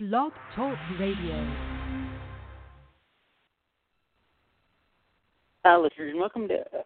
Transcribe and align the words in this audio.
Blog 0.00 0.32
Talk 0.56 0.78
Radio. 0.98 1.46
Uh, 5.62 5.78
listeners, 5.78 6.12
and 6.12 6.18
welcome 6.18 6.48
to 6.48 6.54
uh, 6.54 6.82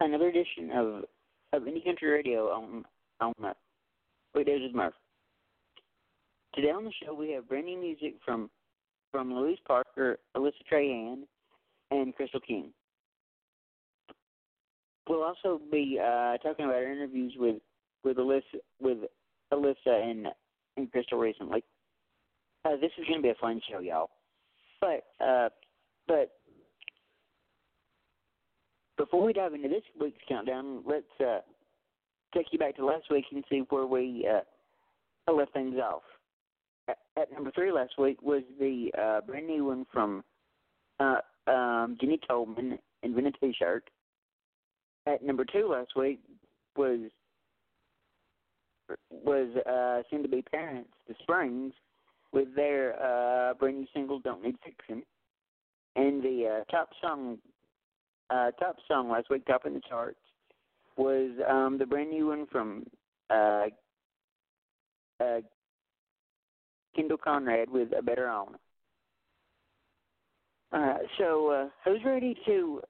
another 0.00 0.28
edition 0.28 0.70
of 0.70 1.04
of 1.52 1.68
Indie 1.68 1.84
Country 1.84 2.08
Radio 2.08 2.46
on 2.46 2.86
on 3.20 3.34
uh, 3.44 3.52
Weekdays 4.34 4.62
with 4.62 4.74
Murph. 4.74 4.94
Today 6.54 6.70
on 6.70 6.86
the 6.86 6.92
show 7.04 7.12
we 7.12 7.32
have 7.32 7.46
brand 7.50 7.66
new 7.66 7.78
music 7.78 8.14
from 8.24 8.48
from 9.12 9.34
Louise 9.34 9.58
Parker, 9.66 10.18
Alyssa 10.34 10.52
Trahan, 10.72 11.24
and 11.90 12.14
Krystal 12.16 12.40
King. 12.46 12.70
We'll 15.06 15.22
also 15.22 15.60
be 15.70 16.00
uh, 16.02 16.38
talking 16.38 16.64
about 16.64 16.76
our 16.76 16.90
interviews 16.90 17.34
with 17.36 17.56
with 18.04 18.16
Alyssa 18.16 18.60
with 18.80 18.98
Alyssa 19.52 19.76
and 19.86 20.28
and 20.78 20.90
Krystal 20.90 21.20
recently. 21.20 21.62
Uh, 22.66 22.76
this 22.80 22.90
is 22.98 23.06
going 23.06 23.20
to 23.20 23.22
be 23.22 23.28
a 23.28 23.34
fun 23.40 23.60
show, 23.70 23.78
y'all. 23.78 24.10
But 24.80 25.04
uh, 25.24 25.48
but 26.08 26.32
before 28.98 29.24
we 29.24 29.32
dive 29.32 29.54
into 29.54 29.68
this 29.68 29.82
week's 30.00 30.18
countdown, 30.28 30.82
let's 30.84 31.04
uh, 31.20 31.40
take 32.34 32.46
you 32.50 32.58
back 32.58 32.76
to 32.76 32.84
last 32.84 33.04
week 33.10 33.24
and 33.30 33.44
see 33.48 33.62
where 33.68 33.86
we 33.86 34.28
uh, 34.28 35.32
left 35.32 35.52
things 35.52 35.76
off. 35.76 36.02
At, 36.88 37.32
number 37.32 37.50
three 37.52 37.70
last 37.70 37.92
week 37.98 38.20
was 38.22 38.42
the 38.58 38.90
uh, 38.98 39.20
brand 39.20 39.46
new 39.46 39.66
one 39.66 39.86
from 39.92 40.24
uh, 40.98 41.18
um, 41.46 41.96
Jenny 42.00 42.18
Tolman, 42.28 42.78
Invent 43.02 43.28
a 43.28 43.32
T-shirt. 43.32 43.88
At 45.06 45.22
number 45.22 45.44
two 45.44 45.68
last 45.68 45.90
week 45.94 46.20
was 46.76 46.98
was 49.10 49.48
uh, 49.66 50.16
to 50.16 50.28
be 50.28 50.42
Parents, 50.42 50.90
The 51.08 51.14
Springs, 51.22 51.72
with 52.36 52.54
their 52.54 52.94
uh, 53.02 53.54
brand 53.54 53.78
new 53.78 53.86
single 53.94 54.20
"Don't 54.20 54.44
Need 54.44 54.56
Fixing," 54.62 55.02
and 55.96 56.22
the 56.22 56.60
uh, 56.60 56.70
top 56.70 56.90
song 57.00 57.38
uh, 58.28 58.50
top 58.52 58.76
song 58.86 59.08
last 59.08 59.30
week, 59.30 59.46
top 59.46 59.64
in 59.64 59.72
the 59.72 59.80
charts, 59.88 60.20
was 60.98 61.30
um, 61.48 61.78
the 61.78 61.86
brand 61.86 62.10
new 62.10 62.26
one 62.26 62.46
from 62.52 62.84
uh, 63.30 63.66
uh, 65.18 65.40
Kendall 66.94 67.16
Conrad 67.16 67.70
with 67.70 67.88
"A 67.98 68.02
Better 68.02 68.28
On." 68.28 68.54
Uh, 70.72 70.98
so, 71.16 71.48
uh, 71.48 71.68
who's 71.84 72.04
ready 72.04 72.36
to 72.44 72.82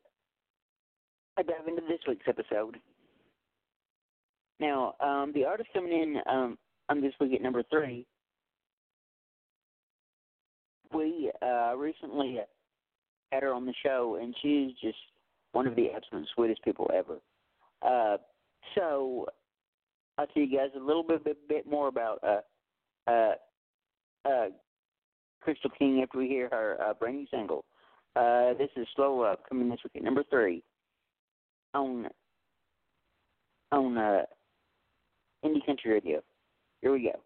uh, 1.39 1.43
dive 1.43 1.69
into 1.69 1.83
this 1.83 2.01
week's 2.09 2.27
episode? 2.27 2.79
Now, 4.59 4.95
um, 4.99 5.31
the 5.35 5.45
artist 5.45 5.69
coming 5.73 5.93
in 5.93 6.17
um, 6.29 6.59
on 6.89 7.01
this 7.01 7.13
week 7.21 7.35
at 7.35 7.43
number 7.43 7.63
three, 7.71 8.07
we 10.93 11.31
uh, 11.43 11.75
recently 11.77 12.39
had 13.33 13.43
her 13.43 13.53
on 13.53 13.67
the 13.67 13.75
show, 13.85 14.19
and 14.21 14.35
she's 14.43 14.73
just 14.83 14.99
one 15.53 15.67
of 15.67 15.77
the 15.77 15.89
absolute 15.95 16.27
sweetest 16.35 16.63
people 16.63 16.91
ever. 16.95 17.19
Uh, 17.83 18.17
so, 18.75 19.27
I'll 20.19 20.27
tell 20.27 20.43
you 20.43 20.57
guys 20.57 20.71
a 20.77 20.83
little 20.83 21.03
bit, 21.03 21.25
bit, 21.25 21.49
bit 21.49 21.67
more 21.69 21.89
about 21.89 22.23
uh, 22.23 23.11
uh, 23.11 23.35
uh, 24.25 24.47
Krystal 25.47 25.71
King 25.79 26.01
after 26.03 26.19
we 26.19 26.27
hear 26.27 26.49
her 26.51 26.77
uh, 26.81 26.95
brand 26.95 27.17
new 27.17 27.27
single. 27.31 27.65
Uh, 28.17 28.55
this 28.55 28.71
is 28.77 28.87
Slow 28.97 29.17
Love 29.17 29.39
coming 29.49 29.69
this 29.69 29.79
week 29.85 29.97
at 29.97 30.03
number 30.03 30.25
three 30.31 30.63
on 31.75 32.07
on 33.73 33.99
uh, 33.99 34.23
Indie 35.45 35.65
Country 35.67 35.93
Radio. 35.93 36.23
Here 36.81 36.93
we 36.93 37.03
go. 37.03 37.21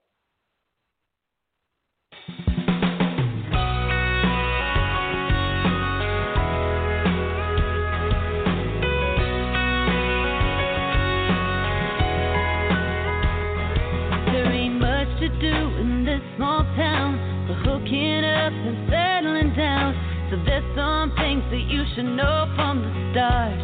You 22.01 22.09
know 22.17 22.47
from 22.57 22.81
the 22.81 22.93
start. 23.13 23.61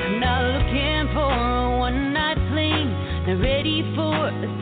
I'm 0.00 0.18
not 0.18 0.40
looking 0.54 1.12
for 1.12 1.28
a 1.28 1.78
one 1.78 2.14
night 2.14 2.38
fling, 2.48 2.88
not 3.26 3.42
ready 3.42 3.82
for 3.94 4.28
a 4.28 4.57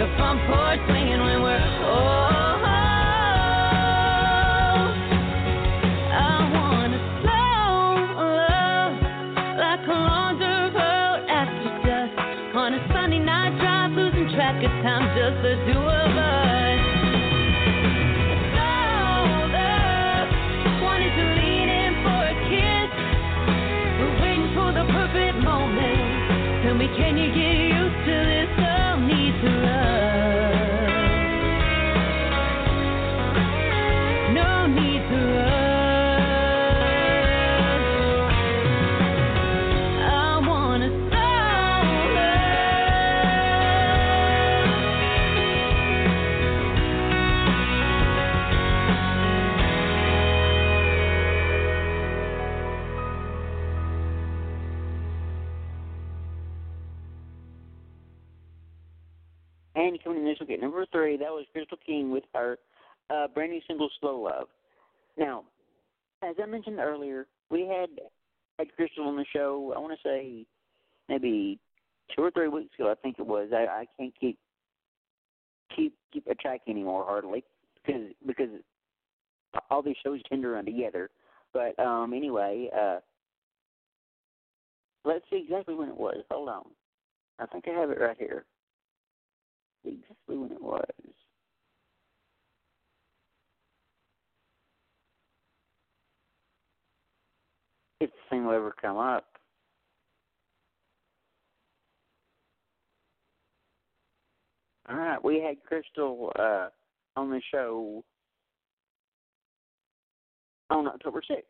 Oh, 0.00 0.04
dusk, 11.84 12.14
on 12.54 12.74
a 12.74 12.80
Sunday 12.94 13.18
night 13.18 13.58
drive, 13.58 13.90
losing 13.90 14.28
track 14.36 14.62
of 14.62 14.70
time, 14.86 15.02
just 15.18 15.42
the 15.42 15.54
two 15.66 15.82
of 15.82 16.14
us. 16.14 16.78
Slow 18.54 19.50
up, 19.50 20.28
wanted 20.78 21.10
to 21.10 21.24
lean 21.42 21.68
in 21.68 21.92
for 22.06 22.22
a 22.22 22.34
kiss. 22.46 22.90
We're 23.98 24.14
waiting 24.22 24.50
for 24.54 24.70
the 24.70 24.86
perfect 24.94 25.42
moment. 25.42 26.62
Tell 26.62 26.74
me, 26.74 26.86
can 26.96 27.18
you 27.18 27.34
get 27.34 27.57
And 59.78 60.02
coming 60.02 60.18
in 60.18 60.24
this 60.24 60.38
week 60.40 60.50
at 60.50 60.60
number 60.60 60.84
three, 60.90 61.16
that 61.18 61.30
was 61.30 61.46
Krystal 61.56 61.78
King 61.86 62.10
with 62.10 62.24
her 62.34 62.58
uh, 63.10 63.28
brand 63.28 63.52
new 63.52 63.60
single 63.68 63.88
"Slow 64.00 64.20
Love." 64.22 64.48
Now, 65.16 65.44
as 66.28 66.34
I 66.42 66.46
mentioned 66.46 66.80
earlier, 66.80 67.28
we 67.48 67.60
had 67.60 67.88
had 68.58 68.66
Krystal 68.76 69.06
on 69.06 69.14
the 69.14 69.24
show. 69.32 69.72
I 69.76 69.78
want 69.78 69.92
to 69.92 70.08
say 70.08 70.46
maybe 71.08 71.60
two 72.14 72.22
or 72.22 72.32
three 72.32 72.48
weeks 72.48 72.74
ago. 72.76 72.90
I 72.90 72.96
think 72.96 73.20
it 73.20 73.26
was. 73.26 73.50
I, 73.54 73.66
I 73.82 73.86
can't 73.96 74.12
keep 74.18 74.36
keep 75.76 75.94
keep 76.12 76.26
a 76.26 76.34
track 76.34 76.62
anymore 76.66 77.04
hardly 77.04 77.44
because 77.86 78.02
because 78.26 78.50
all 79.70 79.82
these 79.82 79.94
shows 80.02 80.20
tend 80.28 80.42
to 80.42 80.48
run 80.48 80.64
together. 80.64 81.08
But 81.52 81.78
um 81.78 82.14
anyway, 82.14 82.68
uh 82.76 82.98
let's 85.04 85.24
see 85.30 85.44
exactly 85.44 85.76
when 85.76 85.88
it 85.88 85.96
was. 85.96 86.24
Hold 86.32 86.48
on. 86.48 86.64
I 87.38 87.46
think 87.46 87.66
I 87.68 87.78
have 87.78 87.90
it 87.90 88.00
right 88.00 88.16
here 88.18 88.44
exactly 89.88 90.36
when 90.36 90.52
it 90.52 90.62
was. 90.62 90.84
If 98.00 98.10
the 98.10 98.16
thing 98.30 98.46
will 98.46 98.54
ever 98.54 98.74
come 98.80 98.96
up. 98.96 99.24
All 104.88 104.96
right, 104.96 105.22
we 105.22 105.40
had 105.40 105.56
Krystal 105.70 106.30
uh, 106.38 106.68
on 107.16 107.30
the 107.30 107.42
show 107.52 108.02
on 110.70 110.86
October 110.86 111.20
6th, 111.28 111.42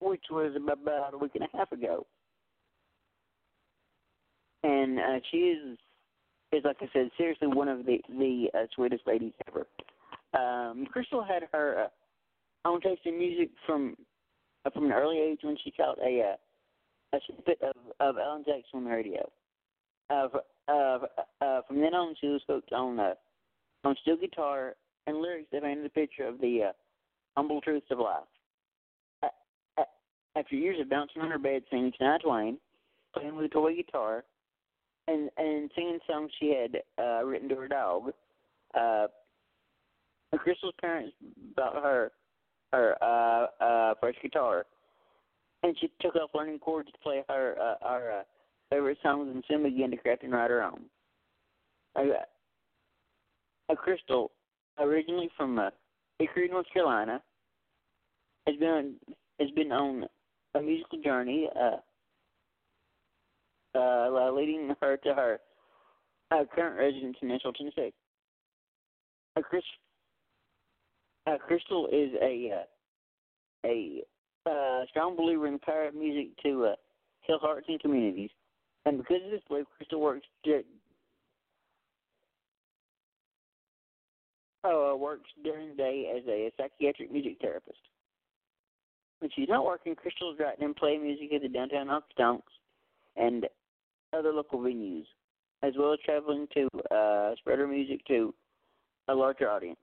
which 0.00 0.24
was 0.30 0.52
about 0.56 1.14
a 1.14 1.18
week 1.18 1.32
and 1.34 1.44
a 1.44 1.56
half 1.56 1.70
ago. 1.70 2.06
And 4.64 4.98
uh, 4.98 5.20
she 5.30 5.36
is 5.36 5.78
is 6.52 6.64
like 6.64 6.76
I 6.80 6.88
said, 6.92 7.10
seriously 7.16 7.48
one 7.48 7.68
of 7.68 7.84
the 7.84 7.98
the 8.08 8.48
uh, 8.54 8.66
sweetest 8.74 9.06
ladies 9.06 9.32
ever. 9.48 9.66
Um, 10.34 10.86
Krystal 10.94 11.26
had 11.26 11.44
her 11.52 11.84
uh, 11.84 12.68
own 12.68 12.80
taste 12.80 13.02
in 13.04 13.18
music 13.18 13.50
from 13.66 13.96
uh, 14.64 14.70
from 14.70 14.86
an 14.86 14.92
early 14.92 15.18
age 15.18 15.40
when 15.42 15.56
she 15.62 15.70
caught 15.70 15.98
a 15.98 16.32
uh, 16.32 17.16
a 17.16 17.20
snippet 17.26 17.60
of 17.62 17.76
of 18.00 18.18
Alan 18.18 18.44
Jackson 18.44 18.78
on 18.78 18.84
the 18.84 18.90
radio. 18.90 19.30
Uh, 20.10 20.28
uh, 20.68 20.98
uh, 21.40 21.60
from 21.66 21.80
then 21.80 21.94
on, 21.94 22.14
she 22.20 22.28
was 22.28 22.40
hooked 22.48 22.72
on 22.72 22.98
uh, 22.98 23.14
on 23.84 23.96
steel 24.02 24.16
guitar 24.16 24.74
and 25.06 25.20
lyrics 25.20 25.48
that 25.52 25.62
painted 25.62 25.84
a 25.84 25.90
picture 25.90 26.26
of 26.26 26.40
the 26.40 26.64
uh, 26.68 26.72
humble 27.36 27.60
truths 27.60 27.86
of 27.90 27.98
life. 27.98 28.22
After 30.36 30.54
years 30.54 30.78
of 30.80 30.88
bouncing 30.88 31.20
on 31.20 31.32
her 31.32 31.38
bed 31.38 31.62
singing 31.68 31.92
Shania 32.00 32.20
Twain, 32.20 32.58
playing 33.12 33.34
with 33.34 33.46
a 33.46 33.48
toy 33.48 33.74
guitar, 33.74 34.24
and 35.08 35.30
and 35.36 35.70
singing 35.74 35.98
songs 36.06 36.30
she 36.38 36.54
had 36.54 36.82
uh, 37.02 37.24
written 37.24 37.48
to 37.48 37.56
her 37.56 37.68
dog. 37.68 38.12
Uh, 38.74 39.06
Krystal's 40.34 40.74
parents 40.80 41.12
bought 41.56 41.82
her 41.82 42.12
her 42.72 42.96
uh, 43.02 43.46
uh, 43.64 43.94
first 44.00 44.18
guitar, 44.22 44.66
and 45.62 45.76
she 45.80 45.90
took 46.00 46.14
off 46.16 46.30
learning 46.34 46.58
chords 46.58 46.90
to 46.92 46.98
play 46.98 47.24
her 47.28 47.56
uh, 47.60 47.84
our 47.84 48.20
uh, 48.20 48.22
favorite 48.70 48.98
songs, 49.02 49.30
and 49.32 49.42
soon 49.48 49.62
began 49.62 49.90
to 49.90 49.96
craft 49.96 50.22
and 50.22 50.32
write 50.32 50.50
her 50.50 50.62
own. 50.62 50.82
Uh, 51.96 53.74
Krystal, 53.74 54.28
originally 54.78 55.30
from 55.36 55.58
uh, 55.58 55.70
Hickory, 56.18 56.48
North 56.48 56.66
Carolina, 56.72 57.22
has 58.46 58.56
been 58.56 58.94
has 59.40 59.50
been 59.52 59.72
on 59.72 60.04
a 60.54 60.60
musical 60.60 61.00
journey. 61.00 61.48
Uh, 61.58 61.76
uh, 63.78 64.30
leading 64.32 64.74
her 64.80 64.96
to 64.98 65.14
her 65.14 65.40
uh, 66.30 66.44
current 66.54 66.78
residence 66.78 67.16
in 67.22 67.28
Nashville, 67.28 67.52
Tennessee. 67.52 67.92
Uh, 69.36 69.42
Chris, 69.42 69.62
uh, 71.26 71.36
Krystal 71.48 71.86
is 71.92 72.12
a 72.20 72.52
uh, 72.54 73.66
a 73.66 74.02
uh, 74.46 74.86
strong 74.90 75.16
believer 75.16 75.46
in 75.46 75.54
the 75.54 75.58
power 75.58 75.86
of 75.86 75.94
music 75.94 76.28
to 76.42 76.66
uh, 76.66 76.74
heal 77.22 77.38
hearts 77.38 77.66
and 77.68 77.80
communities, 77.80 78.30
and 78.86 78.98
because 78.98 79.22
of 79.24 79.30
this 79.30 79.40
belief, 79.48 79.66
Krystal 79.80 80.00
works 80.00 80.26
to, 80.44 80.62
uh, 84.64 84.96
works 84.96 85.30
during 85.44 85.70
the 85.70 85.74
day 85.74 86.12
as 86.16 86.22
a 86.28 86.50
psychiatric 86.56 87.12
music 87.12 87.36
therapist. 87.40 87.78
When 89.20 89.30
she's 89.34 89.48
not 89.48 89.64
working, 89.64 89.94
Krystal's 89.94 90.38
writing 90.38 90.64
and 90.64 90.76
playing 90.76 91.02
music 91.02 91.32
at 91.34 91.42
the 91.42 91.48
downtown 91.48 91.88
Honky 91.88 92.16
Tonks 92.16 92.52
and 93.16 93.46
other 94.16 94.32
local 94.32 94.60
venues, 94.60 95.04
as 95.62 95.74
well 95.78 95.92
as 95.92 95.98
traveling 96.04 96.46
to 96.54 96.68
uh, 96.94 97.34
spread 97.36 97.58
her 97.58 97.66
music 97.66 98.04
to 98.06 98.34
a 99.08 99.14
larger 99.14 99.50
audience. 99.50 99.78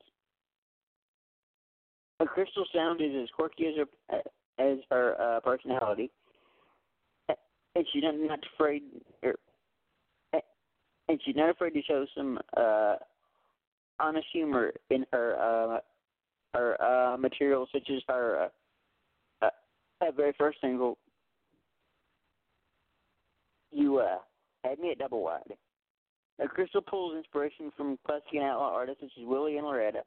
Her 2.20 2.26
crystal 2.26 2.66
sound 2.74 3.02
is 3.02 3.12
as 3.22 3.30
quirky 3.36 3.68
as 3.68 3.74
her 4.10 4.22
as 4.58 4.78
her 4.90 5.20
uh, 5.20 5.40
personality, 5.42 6.10
and 7.28 7.86
she's 7.92 8.04
not, 8.04 8.16
not 8.16 8.40
afraid, 8.56 8.84
er, 9.24 9.36
and 11.10 11.20
she's 11.26 11.36
not 11.36 11.50
afraid 11.50 11.72
to 11.72 11.82
show 11.84 12.06
some 12.16 12.40
uh, 12.56 12.96
honest 14.00 14.28
humor 14.32 14.72
in 14.90 15.06
her 15.12 15.36
uh, 15.36 15.80
her 16.54 16.82
uh, 16.82 17.18
material, 17.18 17.68
such 17.74 17.90
as 17.90 18.02
her 18.08 18.50
uh, 19.42 19.50
uh, 20.02 20.12
very 20.16 20.34
first 20.38 20.60
single, 20.62 20.98
you 23.76 24.00
uh, 24.00 24.18
had 24.64 24.80
me 24.80 24.92
at 24.92 25.00
double 25.00 25.22
wide. 25.22 25.42
Now, 26.40 26.46
Krystal 26.46 26.86
pulls 26.86 27.16
inspiration 27.16 27.72
from 27.76 27.98
classic 28.06 28.34
and 28.34 28.44
outlaw 28.44 28.74
artists 28.74 29.02
such 29.02 29.12
as 29.20 29.28
Willie 29.28 29.58
and 29.58 29.66
Loretta, 29.66 30.04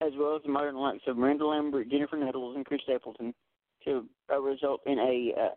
as 0.00 0.12
well 0.18 0.36
as 0.36 0.42
the 0.42 0.48
modern 0.50 0.76
likes 0.76 1.02
of 1.06 1.16
Miranda 1.16 1.46
Lambert, 1.46 1.90
Jennifer 1.90 2.16
Nettles, 2.16 2.56
and 2.56 2.64
Chris 2.64 2.80
Stapleton, 2.84 3.34
to 3.84 4.06
uh, 4.32 4.40
result 4.40 4.80
in 4.86 4.98
a 4.98 5.32
uh, 5.40 5.54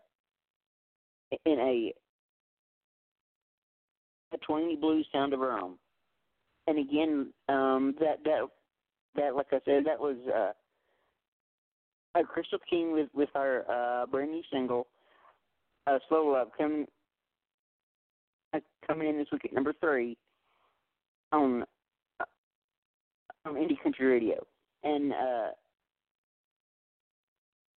in 1.45 1.59
a 1.59 1.93
a 4.33 4.37
twangy 4.45 4.75
blues 4.75 5.07
sound 5.11 5.33
of 5.33 5.39
her 5.39 5.57
own. 5.57 5.75
And 6.67 6.79
again, 6.79 7.31
um, 7.49 7.95
that 7.99 8.23
that 8.23 8.41
that 9.15 9.35
like 9.35 9.47
I 9.51 9.59
said, 9.65 9.85
that 9.85 9.99
was 9.99 10.17
uh, 10.27 10.51
a 12.19 12.23
Crystal 12.23 12.59
King 12.69 12.91
with 12.93 13.09
with 13.13 13.29
her 13.33 13.65
uh, 13.69 14.05
brand 14.07 14.31
new 14.31 14.41
single, 14.51 14.87
uh, 15.87 15.99
"Slow 16.09 16.27
Love," 16.27 16.49
coming 16.57 16.85
uh, 18.53 18.59
coming 18.87 19.09
in 19.09 19.17
this 19.17 19.27
week 19.31 19.45
at 19.45 19.53
number 19.53 19.73
three 19.79 20.17
on 21.31 21.63
uh, 22.19 22.25
on 23.45 23.55
Indie 23.55 23.81
Country 23.81 24.05
Radio, 24.05 24.45
and 24.83 25.13
uh, 25.13 25.47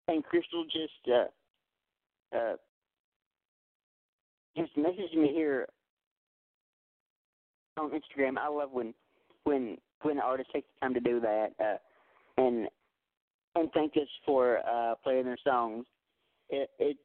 and 0.08 0.24
Krystal 0.24 0.64
just 0.64 1.08
uh, 1.12 2.36
uh, 2.36 2.56
just 4.56 4.76
messaged 4.76 5.16
me 5.16 5.32
here 5.32 5.66
on 7.78 7.90
Instagram. 7.90 8.38
I 8.38 8.48
love 8.48 8.70
when 8.72 8.94
when 9.44 9.76
when 10.02 10.18
artists 10.18 10.52
take 10.52 10.64
the 10.64 10.86
time 10.86 10.94
to 10.94 11.00
do 11.00 11.20
that, 11.20 11.48
uh, 11.60 11.76
and 12.40 12.68
and 13.54 13.70
thank 13.72 13.96
us 13.96 14.08
for 14.24 14.58
uh, 14.58 14.94
playing 15.02 15.24
their 15.24 15.38
songs. 15.44 15.84
It, 16.50 16.70
it 16.78 16.96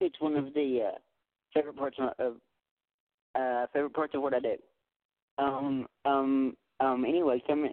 it's 0.00 0.20
one 0.20 0.36
of 0.36 0.52
the 0.54 0.88
uh, 0.88 0.98
favorite 1.54 1.76
parts 1.76 1.96
of, 2.18 2.36
uh, 3.34 3.66
favorite 3.72 3.94
parts 3.94 4.14
of 4.14 4.22
what 4.22 4.34
I 4.34 4.40
do. 4.40 4.56
Um, 5.38 5.86
um, 6.04 6.56
um, 6.80 7.04
anyway, 7.04 7.42
coming, 7.46 7.72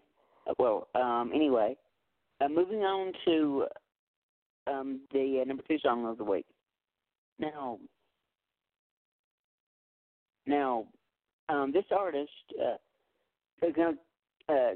well, 0.59 0.87
um, 0.95 1.31
anyway, 1.33 1.75
uh, 2.41 2.47
moving 2.47 2.79
on 2.79 3.13
to 3.25 3.65
um, 4.67 5.01
the 5.11 5.41
uh, 5.41 5.45
number 5.45 5.63
two 5.67 5.77
song 5.79 6.05
of 6.05 6.17
the 6.17 6.23
week. 6.23 6.45
Now, 7.39 7.79
now, 10.45 10.85
um, 11.49 11.71
this 11.73 11.85
artist 11.91 12.31
uh, 12.61 12.75
is 13.65 13.73
going 13.75 13.95
to 14.47 14.53
uh, 14.53 14.71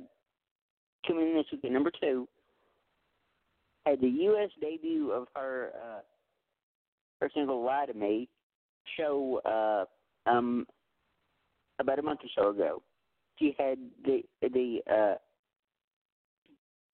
come 1.05 1.19
in 1.19 1.35
this 1.35 1.45
week 1.51 1.71
number 1.71 1.91
two. 2.01 2.27
Had 3.85 4.01
the 4.01 4.07
U.S. 4.07 4.49
debut 4.61 5.11
of 5.11 5.27
her 5.35 5.71
uh, 5.75 5.99
her 7.21 7.29
single 7.33 7.63
"Lie 7.63 7.88
to 7.88 7.93
Me," 7.93 8.27
show 8.97 9.41
uh, 9.45 10.29
um, 10.29 10.65
about 11.79 12.00
a 12.00 12.01
month 12.01 12.21
or 12.24 12.29
so 12.36 12.50
ago. 12.50 12.81
She 13.39 13.55
had 13.57 13.77
the 14.03 14.24
the 14.41 14.79
uh, 14.89 15.15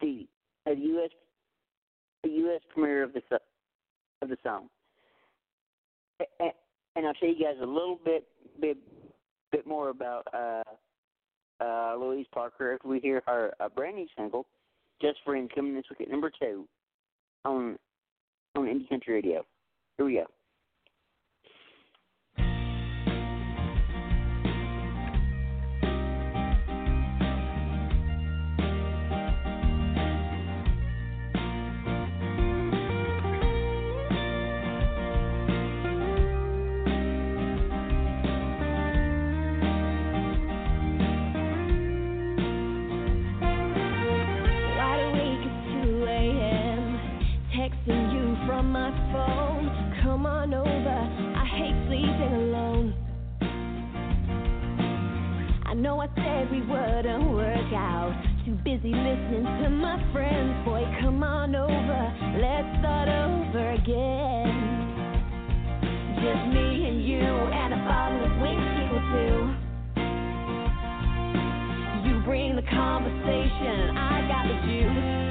the 0.01 0.27
uh, 0.67 0.71
U.S. 0.71 1.09
the 2.23 2.29
U.S. 2.29 2.61
premiere 2.73 3.03
of 3.03 3.13
the 3.13 3.21
of 4.21 4.29
the 4.29 4.37
song, 4.43 4.69
and 6.39 7.05
I'll 7.07 7.13
show 7.15 7.27
you 7.27 7.43
guys 7.43 7.55
a 7.61 7.65
little 7.65 7.99
bit 8.03 8.27
bit 8.59 8.77
bit 9.51 9.67
more 9.67 9.89
about 9.89 10.27
uh, 10.33 10.63
uh, 11.63 11.95
Louise 11.97 12.27
Parker 12.33 12.73
after 12.73 12.87
we 12.87 12.99
hear 12.99 13.21
her 13.25 13.53
uh, 13.59 13.69
brand 13.69 13.95
new 13.95 14.07
single, 14.17 14.45
"Just 15.01 15.19
Friends," 15.25 15.49
coming 15.55 15.75
this 15.75 15.85
week 15.89 16.01
at 16.01 16.11
number 16.11 16.31
two 16.41 16.67
on 17.45 17.77
on 18.55 18.65
Indie 18.65 18.89
Country 18.89 19.15
Radio. 19.15 19.45
Here 19.97 20.05
we 20.07 20.13
go. 20.15 20.25
Wide 44.75 45.01
awake 45.05 45.45
at 45.45 45.85
2 45.85 46.05
a.m. 46.05 46.81
Texting 47.55 48.03
you 48.11 48.47
from 48.47 48.71
my 48.71 48.89
phone. 49.13 49.82
Come 50.03 50.25
on 50.25 50.53
over. 50.53 50.67
I 50.67 51.45
hate 51.47 51.87
sleeping 51.87 52.35
alone. 52.35 52.93
I 55.65 55.73
know 55.73 56.01
I 56.01 56.07
said 56.13 56.51
we 56.51 56.59
wouldn't 56.59 57.31
work 57.31 57.71
out. 57.71 58.11
Too 58.45 58.55
busy 58.65 58.91
listening 58.91 59.47
to 59.63 59.69
my 59.69 59.95
friends. 60.11 60.65
Boy, 60.65 60.83
come 60.99 61.23
on 61.23 61.55
over. 61.55 62.13
Let's 62.35 62.67
start 62.83 63.07
over 63.07 63.71
again. 63.71 64.51
Just 66.19 66.51
me 66.51 66.83
and 66.83 66.99
you 67.07 67.23
and 67.23 67.73
a 67.73 67.77
bottle 67.87 68.25
of 68.27 68.31
whiskey 68.43 68.91
or 68.91 69.03
two. 69.15 69.55
You 72.09 72.19
bring 72.25 72.57
the 72.57 72.67
conversation, 72.69 73.95
I 73.95 74.27
got 74.27 74.47
the 74.51 74.59
juice. 74.67 75.22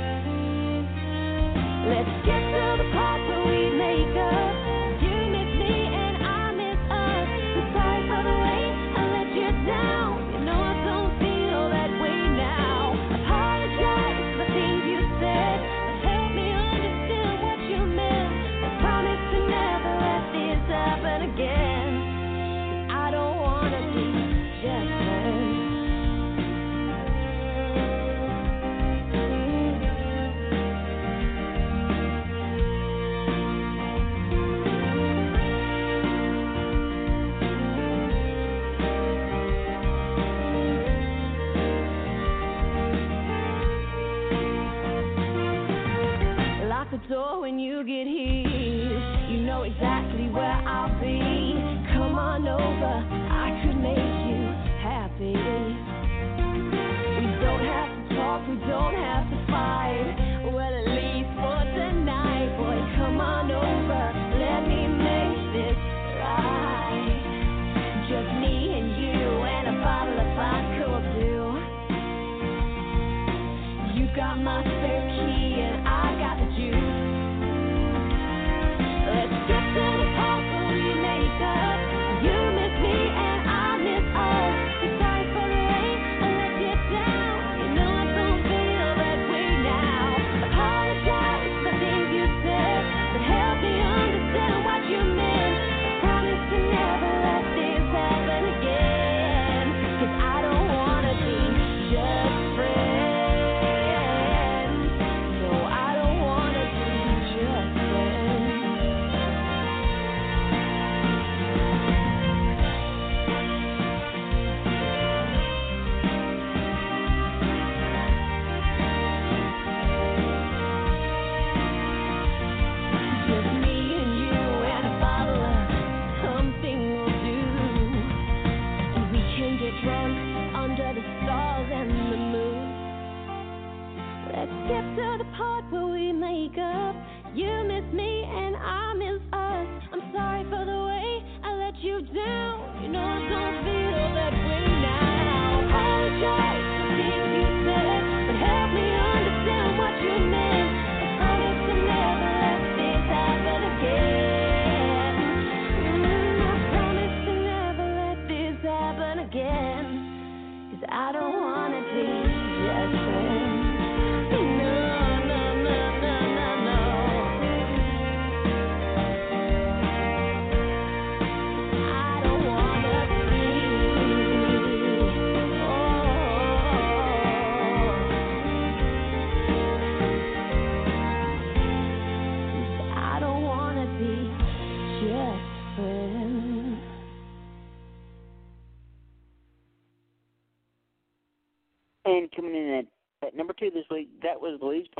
When 47.43 47.59
you 47.59 47.83
get 47.83 48.07
here. 48.07 49.01
You 49.29 49.41
know 49.41 49.65
exactly 49.65 50.29
where 50.29 50.63
I'll 50.65 51.01
be. 51.01 51.42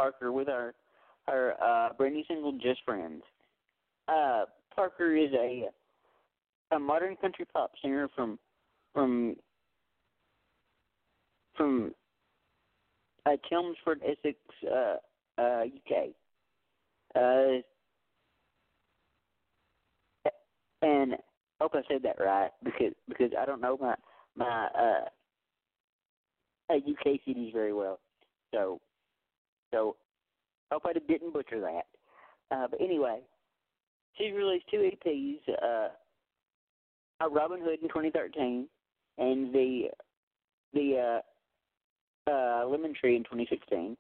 Parker 0.03 0.33
with 0.33 0.49
our 0.49 0.75
her 1.29 1.55
uh, 1.63 1.93
brand 1.97 2.15
new 2.15 2.25
single 2.27 2.51
"Just 2.59 2.81
Friends." 2.85 3.23
Uh, 4.09 4.47
Parker 4.75 5.15
is 5.15 5.31
a 5.33 5.69
a 6.75 6.79
modern 6.79 7.15
country 7.15 7.45
pop 7.53 7.71
singer 7.81 8.09
from 8.17 8.37
from 8.93 9.37
from 11.57 11.95
uh, 13.27 13.37
Chelmsford, 13.49 14.01
Essex, 14.03 14.37
uh, 14.69 14.97
uh, 15.39 15.63
UK. 15.67 16.09
Uh, 17.15 17.61
and 20.83 21.15
hope 21.61 21.77
I 21.77 21.83
said 21.89 22.03
that 22.03 22.17
right 22.19 22.51
because 22.65 22.93
because 23.09 23.31
I 23.41 23.47
don't 23.47 23.61
know 23.61 23.79
my 23.81 23.95
my 24.35 24.67
uh, 24.77 25.05
uh 26.73 26.77
UK 26.77 27.21
cities 27.25 27.53
very 27.53 27.73
well. 27.73 28.01
So 28.53 28.81
so 29.73 29.97
hope 30.71 30.83
I 30.87 30.93
didn't 30.93 31.33
butcher 31.33 31.61
that. 31.61 31.87
Uh, 32.55 32.69
but 32.71 32.81
anyway, 32.81 33.21
she's 34.17 34.33
released 34.33 34.67
two 34.71 34.91
EPs. 35.07 35.41
Uh, 35.49 35.89
Robin 37.31 37.61
Hood 37.61 37.79
in 37.83 37.89
2013 37.89 38.69
and 39.19 39.55
the 39.55 39.85
the 40.75 41.21
uh, 42.29 42.31
uh, 42.31 42.67
Lemon 42.67 42.95
Tree 42.99 43.17
in 43.17 43.23
2016. 43.25 43.97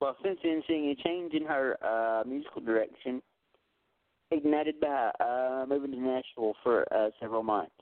Well, 0.00 0.16
since 0.22 0.38
then, 0.44 0.62
seeing 0.68 0.90
a 0.90 0.94
change 1.02 1.34
in 1.34 1.44
her 1.44 1.76
uh, 1.82 2.22
musical 2.26 2.62
direction, 2.62 3.20
ignited 4.30 4.78
by 4.80 5.10
uh, 5.18 5.66
moving 5.68 5.90
to 5.90 5.98
Nashville 5.98 6.54
for 6.62 6.86
uh, 6.94 7.10
several 7.20 7.42
months, 7.42 7.72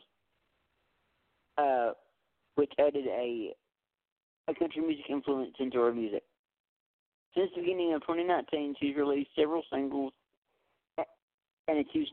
uh, 1.59 1.91
which 2.55 2.73
added 2.79 3.07
a 3.07 3.53
a 4.49 4.55
country 4.55 4.83
music 4.83 5.07
influence 5.09 5.55
into 5.59 5.79
her 5.79 5.93
music. 5.93 6.23
Since 7.37 7.51
the 7.55 7.63
beginning 7.63 7.93
of 7.95 8.01
2019, 8.03 8.77
she's 8.81 8.97
released 8.97 9.31
several 9.37 9.63
singles 9.73 10.13
and 11.69 11.79
achieved, 11.79 12.13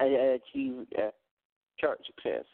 uh, 0.00 0.04
achieved 0.04 0.92
uh, 0.98 1.10
chart 1.80 2.00
success. 2.06 2.44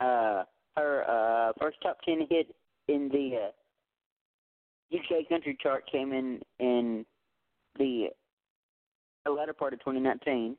Uh, 0.00 0.42
her 0.76 1.04
uh, 1.08 1.52
first 1.60 1.76
top 1.82 1.98
10 2.04 2.26
hit 2.28 2.54
in 2.88 3.08
the 3.10 3.48
uh, 3.48 4.96
UK 4.96 5.28
country 5.28 5.56
chart 5.62 5.84
came 5.90 6.12
in 6.12 6.40
in 6.58 7.06
the 7.78 8.08
latter 9.30 9.52
part 9.52 9.72
of 9.72 9.78
2019 9.80 10.56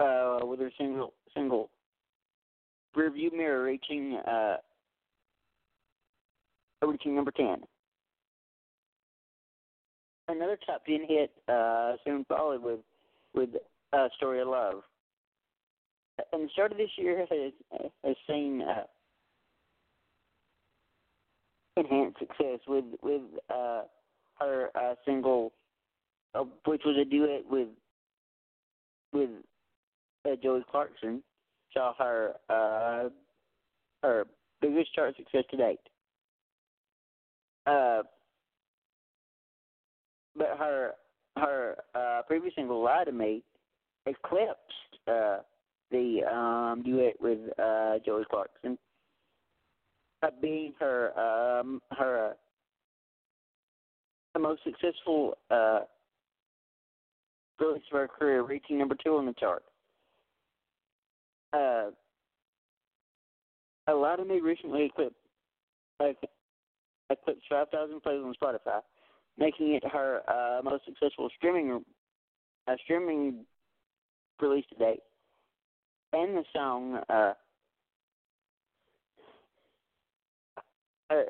uh, 0.00 0.38
with 0.42 0.60
her 0.60 0.70
single 0.78 1.12
single 1.34 1.70
"Rearview 2.96 3.32
Mirror" 3.32 3.64
reaching 3.64 4.18
uh, 6.82 6.86
reaching 6.86 7.14
number 7.14 7.30
10. 7.30 7.62
Another 10.28 10.58
top 10.66 10.84
10 10.86 11.00
hit 11.08 11.32
uh, 11.48 11.94
soon 12.04 12.24
followed 12.28 12.62
with 12.62 12.80
with 13.34 13.50
uh, 13.92 14.08
"Story 14.16 14.40
of 14.40 14.48
Love." 14.48 14.82
And 16.32 16.44
the 16.44 16.48
start 16.52 16.72
of 16.72 16.78
this 16.78 16.90
year 16.96 17.26
has 17.30 17.52
has 18.04 18.16
seen 18.26 18.62
uh, 18.62 18.84
enhanced 21.78 22.18
success 22.18 22.60
with 22.66 22.84
with 23.02 23.22
uh, 23.48 23.82
her 24.38 24.70
uh, 24.74 24.94
single, 25.06 25.52
uh, 26.34 26.44
which 26.66 26.82
was 26.84 26.96
a 27.00 27.04
duet 27.04 27.44
with 27.48 27.68
with 29.12 29.30
uh, 30.26 30.36
Joey 30.42 30.64
Clarkson, 30.70 31.22
saw 31.72 31.94
her 31.98 32.34
uh, 32.50 33.08
her 34.02 34.26
biggest 34.60 34.94
chart 34.94 35.16
success 35.16 35.44
to 35.50 35.56
date. 35.56 35.80
Uh, 37.68 38.02
but 40.36 40.56
her 40.58 40.92
her 41.36 41.76
uh, 41.94 42.22
previous 42.26 42.54
single 42.54 42.82
"Lie 42.82 43.04
to 43.04 43.12
Me" 43.12 43.42
eclipsed 44.06 44.56
uh, 45.06 45.38
the 45.90 46.20
um, 46.24 46.82
duet 46.82 47.14
with 47.20 47.38
uh, 47.58 47.98
Joey 48.06 48.24
Clarkson, 48.30 48.78
uh, 50.22 50.30
being 50.40 50.72
her 50.80 51.18
um, 51.18 51.82
her 51.92 52.30
uh, 52.30 52.32
the 54.32 54.40
most 54.40 54.62
successful 54.64 55.36
uh, 55.50 55.80
release 57.60 57.82
of 57.92 57.98
her 57.98 58.08
career, 58.08 58.42
reaching 58.44 58.78
number 58.78 58.96
two 59.02 59.16
on 59.16 59.26
the 59.26 59.34
chart. 59.34 59.62
Uh, 61.52 61.90
a 63.88 63.94
lot 63.94 64.20
of 64.20 64.26
me 64.26 64.40
recently 64.40 64.84
eclipsed 64.84 65.16
eclipsed 67.10 67.44
5,000 67.48 68.00
plays 68.02 68.20
on 68.24 68.34
Spotify, 68.40 68.80
making 69.36 69.74
it 69.74 69.84
her 69.90 70.22
uh, 70.28 70.62
most 70.62 70.84
successful 70.84 71.28
streaming 71.36 71.84
uh, 72.66 72.74
streaming 72.84 73.44
release 74.40 74.64
to 74.70 74.78
date 74.78 75.00
and 76.12 76.36
the 76.36 76.44
song 76.54 77.00
uh, 77.08 77.32
uh, 81.10 81.22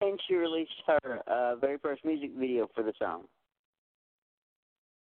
and 0.00 0.18
she 0.26 0.34
released 0.34 0.70
her 0.86 1.20
uh, 1.26 1.56
very 1.56 1.78
first 1.78 2.04
music 2.04 2.30
video 2.38 2.68
for 2.74 2.82
the 2.82 2.92
song. 2.98 3.24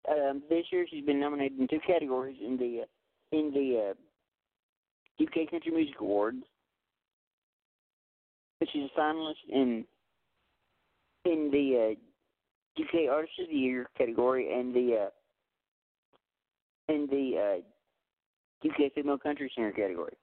Um, 0.09 0.43
this 0.49 0.65
year, 0.71 0.85
she's 0.89 1.05
been 1.05 1.19
nominated 1.19 1.59
in 1.59 1.67
two 1.67 1.79
categories 1.85 2.37
in 2.45 2.57
the 2.57 2.81
uh, 2.81 3.37
in 3.37 3.51
the 3.51 3.91
uh, 3.91 5.23
UK 5.23 5.49
Country 5.49 5.71
Music 5.71 5.95
Awards. 5.99 6.43
She's 8.71 8.89
a 8.95 8.99
finalist 8.99 9.33
in 9.49 9.85
in 11.25 11.49
the 11.51 11.95
uh, 11.95 12.81
UK 12.81 13.09
Artist 13.11 13.33
of 13.39 13.49
the 13.49 13.55
Year 13.55 13.89
category 13.97 14.53
and 14.53 14.73
the 14.73 15.07
uh, 15.07 16.93
in 16.93 17.07
the 17.09 17.61
uh, 17.61 18.67
UK 18.67 18.93
Female 18.93 19.17
Country 19.17 19.51
Singer 19.55 19.71
category. 19.71 20.13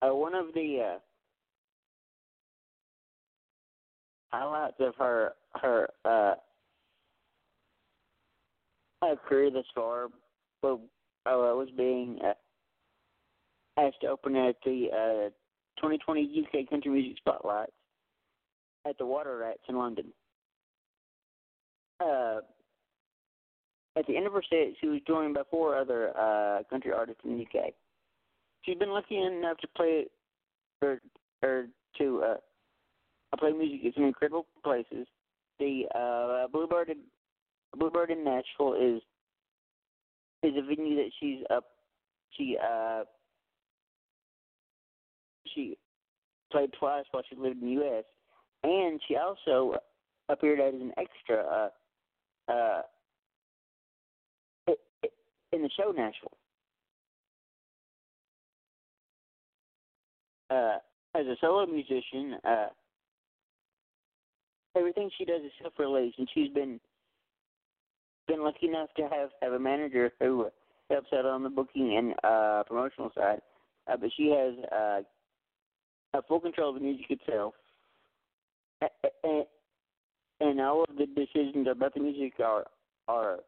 Uh, 0.00 0.14
one 0.14 0.34
of 0.34 0.46
the 0.54 0.94
uh, 0.94 0.98
highlights 4.30 4.76
of 4.80 4.94
her 4.96 5.32
her 5.54 5.88
uh, 6.04 6.34
uh, 9.02 9.16
career 9.28 9.50
thus 9.50 9.64
far 9.74 10.08
well, 10.62 10.80
uh, 11.26 11.54
was 11.54 11.68
being 11.76 12.18
uh, 12.24 12.32
asked 13.80 14.00
to 14.02 14.08
open 14.08 14.36
at 14.36 14.56
the 14.64 14.88
uh, 14.92 15.30
2020 15.76 16.46
UK 16.46 16.68
Country 16.70 16.90
Music 16.90 17.16
Spotlights 17.18 17.72
at 18.86 18.98
the 18.98 19.06
Water 19.06 19.38
Rats 19.38 19.60
in 19.68 19.76
London. 19.76 20.06
Uh, 22.00 22.40
at 23.96 24.06
the 24.06 24.16
end 24.16 24.26
of 24.26 24.32
her 24.32 24.42
set, 24.48 24.74
she 24.80 24.88
was 24.88 25.00
joined 25.06 25.34
by 25.34 25.42
four 25.50 25.76
other 25.76 26.16
uh, 26.18 26.62
country 26.70 26.92
artists 26.92 27.20
in 27.24 27.36
the 27.36 27.42
UK. 27.42 27.66
She's 28.62 28.78
been 28.78 28.90
lucky 28.90 29.18
enough 29.18 29.58
to 29.58 29.68
play 29.76 30.06
or 30.80 31.00
or 31.42 31.66
to 31.98 32.22
uh, 32.24 33.36
play 33.38 33.52
music 33.52 33.86
at 33.86 33.94
some 33.94 34.04
incredible 34.04 34.46
places. 34.64 35.06
The 35.58 35.84
uh, 35.94 36.48
Bluebird 36.48 36.88
in, 36.88 36.98
Bluebird 37.76 38.10
in 38.10 38.24
Nashville 38.24 38.74
is 38.74 39.02
is 40.42 40.56
a 40.56 40.62
venue 40.62 40.96
that 40.96 41.10
she's 41.20 41.40
up. 41.50 41.64
She 42.36 42.56
uh 42.58 43.04
she 45.54 45.76
played 46.50 46.70
twice 46.78 47.04
while 47.10 47.22
she 47.28 47.36
lived 47.36 47.62
in 47.62 47.66
the 47.66 47.72
U.S. 47.82 48.04
and 48.62 49.00
she 49.08 49.16
also 49.16 49.76
appeared 50.28 50.60
as 50.60 50.74
an 50.74 50.92
extra 50.96 51.70
uh, 52.48 52.52
uh, 52.52 52.82
in 55.52 55.62
the 55.62 55.70
show 55.76 55.90
Nashville. 55.90 56.32
Uh, 60.50 60.78
as 61.14 61.26
a 61.26 61.36
solo 61.40 61.66
musician, 61.66 62.36
uh, 62.44 62.66
everything 64.76 65.10
she 65.16 65.24
does 65.24 65.42
is 65.42 65.52
self-released, 65.60 66.18
and 66.18 66.28
she's 66.34 66.50
been 66.52 66.80
been 68.28 68.42
lucky 68.42 68.68
enough 68.68 68.88
to 68.96 69.02
have 69.02 69.30
have 69.40 69.52
a 69.52 69.58
manager 69.58 70.12
who 70.20 70.46
helps 70.90 71.08
out 71.12 71.26
on 71.26 71.42
the 71.42 71.48
booking 71.48 71.96
and 71.96 72.14
uh, 72.24 72.62
promotional 72.64 73.10
side. 73.16 73.40
Uh, 73.90 73.96
but 73.96 74.10
she 74.16 74.28
has 74.28 74.54
uh, 74.70 75.00
a 76.14 76.22
full 76.22 76.40
control 76.40 76.70
of 76.70 76.74
the 76.76 76.80
music 76.80 77.06
itself, 77.10 77.54
and, 79.24 79.44
and 80.40 80.60
all 80.60 80.84
of 80.88 80.96
the 80.96 81.06
decisions 81.06 81.66
about 81.70 81.94
the 81.94 82.00
music 82.00 82.34
are 82.40 82.64
are 83.08 83.38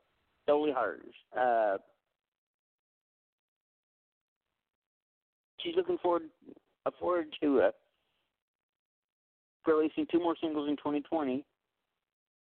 solely 0.46 0.72
hers. 0.72 1.14
Uh, 1.38 1.76
she's 5.60 5.74
looking 5.76 5.98
forward 5.98 6.22
uh, 6.86 6.90
forward 6.98 7.26
to 7.42 7.60
uh, 7.62 7.70
releasing 9.66 10.06
two 10.10 10.18
more 10.18 10.36
singles 10.40 10.68
in 10.68 10.76
2020, 10.76 11.44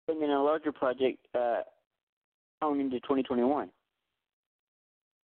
and 0.07 0.21
then 0.21 0.29
a 0.29 0.43
larger 0.43 0.71
project 0.71 1.19
uh, 1.36 1.62
on 2.62 2.79
into 2.79 2.99
2021. 2.99 3.69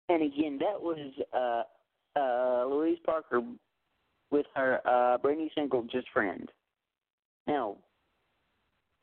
And 0.09 0.23
again, 0.23 0.59
that 0.61 0.81
was 0.81 0.99
uh, 1.35 2.19
uh, 2.19 2.67
Louise 2.67 2.99
Parker 3.05 3.43
with 4.31 4.47
her 4.55 4.81
uh, 4.87 5.19
new 5.25 5.49
single 5.55 5.83
"Just 5.85 6.09
Friends." 6.13 6.49
Now, 7.47 7.77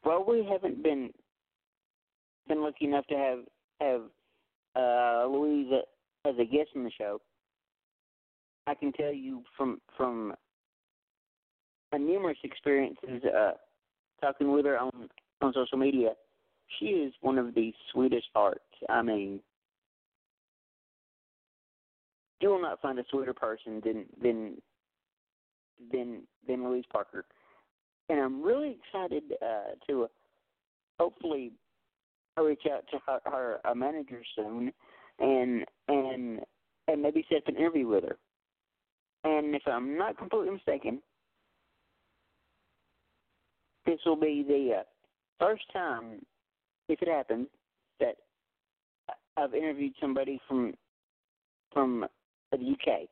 while 0.04 0.24
we 0.28 0.46
haven't 0.50 0.84
been 0.84 1.12
been 2.48 2.62
lucky 2.62 2.86
enough 2.86 3.06
to 3.08 3.16
have 3.16 3.40
have 3.80 4.02
uh, 4.76 5.28
Louise 5.28 5.72
as 6.26 6.36
a 6.40 6.46
guest 6.46 6.70
on 6.76 6.84
the 6.84 6.92
show, 6.98 7.22
I 8.68 8.74
can 8.74 8.92
tell 8.94 9.14
you 9.14 9.44
from 9.56 9.80
from 9.96 10.34
my 11.92 11.98
numerous 11.98 12.38
experiences 12.44 13.24
uh, 13.24 13.52
talking 14.22 14.52
with 14.52 14.66
her 14.66 14.78
on 14.78 15.10
on 15.42 15.54
social 15.54 15.78
media 15.78 16.12
she 16.80 16.86
is 16.86 17.14
one 17.22 17.38
of 17.38 17.54
the 17.54 17.74
sweetest 17.92 18.28
hearts. 18.34 18.62
I 18.90 19.02
mean, 19.02 19.40
you 22.40 22.50
will 22.50 22.62
not 22.62 22.82
find 22.82 23.00
a 23.00 23.04
sweeter 23.10 23.34
person 23.34 23.82
than 23.84 24.06
than 24.22 24.62
than 25.92 26.24
than 26.48 26.64
Louise 26.64 26.86
Parker, 26.92 27.26
and 28.10 28.20
I'm 28.20 28.44
really 28.44 28.78
excited 28.80 29.24
uh, 29.42 29.76
to 29.88 30.08
hopefully 31.00 31.52
reach 32.38 32.64
out 32.72 32.84
to 32.92 33.00
her, 33.08 33.20
her 33.26 33.60
uh, 33.66 33.76
manager 33.76 34.22
soon, 34.36 34.72
and 35.20 35.66
and 35.88 36.40
and 36.88 37.02
maybe 37.02 37.26
set 37.30 37.40
up 37.40 37.48
an 37.48 37.56
interview 37.56 37.88
with 37.88 38.04
her. 38.04 38.18
And 39.24 39.56
if 39.56 39.62
I'm 39.66 39.98
not 39.98 40.18
completely 40.18 40.52
mistaken, 40.52 41.02
this 43.86 44.00
will 44.06 44.18
be 44.18 44.44
the 44.46 44.80
uh, 44.80 44.84
first 45.40 45.64
time, 45.72 46.26
if 46.90 47.02
it 47.02 47.08
happens, 47.08 47.48
that 48.00 48.16
I've 49.38 49.54
interviewed 49.54 49.94
somebody 50.00 50.40
from 50.48 50.74
from 51.72 52.06
the 52.52 52.58
UK. 52.58 53.10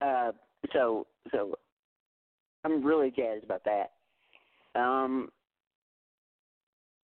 Uh, 0.00 0.32
so 0.72 1.06
so 1.32 1.54
I'm 2.64 2.84
really 2.84 3.10
jazzed 3.10 3.44
about 3.44 3.62
that. 3.64 3.92
Um, 4.80 5.30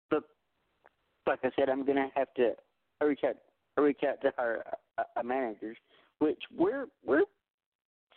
but 0.10 0.24
like 1.28 1.40
I 1.44 1.50
said, 1.58 1.70
I'm 1.70 1.86
gonna 1.86 2.10
have 2.16 2.34
to 2.36 2.52
reach 3.02 3.22
out 3.28 3.36
reach 3.78 4.02
out 4.08 4.22
to 4.22 4.32
her 4.38 4.64
uh, 4.98 5.04
uh, 5.18 5.24
managers, 5.24 5.78
which 6.20 6.42
we're 6.56 6.86
we're 7.06 7.24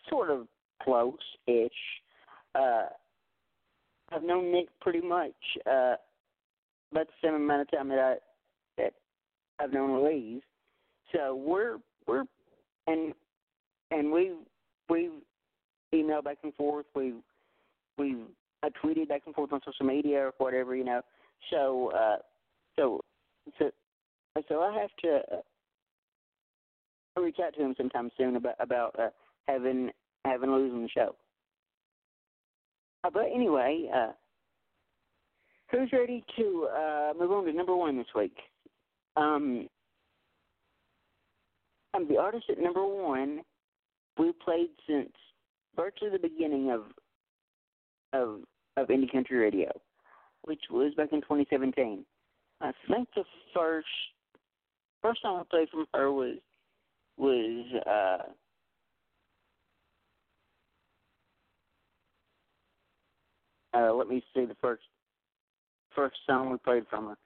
sort 0.08 0.30
of 0.30 0.46
close-ish. 0.82 1.70
Uh, 2.54 2.84
I've 4.10 4.22
known 4.22 4.52
Nick 4.52 4.68
pretty 4.80 5.00
much 5.00 5.32
uh, 5.66 5.94
about 6.90 7.06
the 7.06 7.12
same 7.22 7.34
amount 7.34 7.62
of 7.62 7.70
time 7.70 7.88
that 7.88 7.98
I 7.98 8.14
that 8.78 8.92
I've 9.58 9.72
known 9.72 10.02
Louise. 10.02 10.42
So 11.12 11.34
we're 11.34 11.78
we're 12.06 12.24
and 12.86 13.14
and 13.90 14.10
we've 14.10 14.36
we've 14.88 15.10
emailed 15.94 16.24
back 16.24 16.38
and 16.42 16.54
forth. 16.54 16.86
We've 16.94 17.22
we've 17.98 18.26
uh, 18.62 18.70
tweeted 18.82 19.08
back 19.08 19.22
and 19.26 19.34
forth 19.34 19.52
on 19.52 19.60
social 19.64 19.86
media 19.86 20.26
or 20.26 20.32
whatever, 20.38 20.74
you 20.76 20.84
know. 20.84 21.02
So 21.50 21.92
uh, 21.94 22.16
so 22.76 23.00
so 23.58 23.70
so 24.48 24.60
I 24.60 24.78
have 24.80 24.90
to 25.02 25.20
uh, 25.36 27.20
reach 27.20 27.36
out 27.44 27.54
to 27.54 27.62
him 27.62 27.74
sometime 27.76 28.10
soon 28.16 28.36
about 28.36 28.54
about 28.60 28.98
uh, 28.98 29.08
having 29.48 29.90
having 30.24 30.50
on 30.50 30.82
the 30.82 30.88
show. 30.88 31.14
Uh, 33.04 33.10
but 33.12 33.24
anyway, 33.34 33.90
uh, 33.94 34.12
who's 35.70 35.90
ready 35.92 36.24
to 36.36 36.68
uh, 36.76 37.12
move 37.18 37.32
on 37.32 37.44
to 37.44 37.52
number 37.52 37.74
one 37.74 37.96
this 37.96 38.06
week? 38.14 38.36
Um, 39.16 39.68
I'm 41.94 42.08
the 42.08 42.16
artist 42.16 42.44
at 42.48 42.58
number 42.58 42.86
one. 42.86 43.40
We 44.18 44.32
played 44.44 44.68
since 44.86 45.12
virtually 45.76 46.10
the 46.10 46.18
beginning 46.18 46.70
of 46.70 46.82
of 48.12 48.40
of 48.76 48.88
indie 48.88 49.10
country 49.10 49.38
radio, 49.38 49.70
which 50.42 50.60
was 50.70 50.94
back 50.94 51.12
in 51.12 51.20
2017. 51.22 52.04
I 52.60 52.72
think 52.88 53.08
the 53.14 53.24
first 53.54 53.86
first 55.00 55.22
song 55.22 55.40
I 55.40 55.44
played 55.50 55.68
from 55.70 55.86
her 55.94 56.12
was 56.12 56.36
was 57.16 57.66
uh 57.86 58.18
uh 63.76 63.92
let 63.92 64.08
me 64.08 64.22
see 64.34 64.44
the 64.44 64.56
first 64.60 64.82
first 65.94 66.16
song 66.26 66.50
we 66.50 66.58
played 66.58 66.84
from 66.88 67.08
her. 67.08 67.16